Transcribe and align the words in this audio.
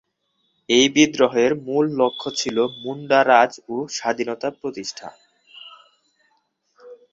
এই 0.69 0.85
বিদ্রোহের 0.95 1.51
মূল 1.65 1.85
লক্ষ্য 1.97 2.27
ছিল 2.39 2.57
মুন্ডা 2.83 3.19
রাজ 3.23 3.51
ও 3.67 3.75
স্বাধীনতা 3.89 4.47
প্রতিষ্ঠা। 4.59 5.07